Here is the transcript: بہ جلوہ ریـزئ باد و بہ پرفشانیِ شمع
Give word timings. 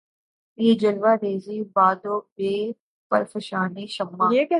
بہ 0.57 0.73
جلوہ 0.79 1.15
ریـزئ 1.21 1.59
باد 1.75 2.05
و 2.05 2.19
بہ 2.37 2.71
پرفشانیِ 3.11 3.85
شمع 3.87 4.29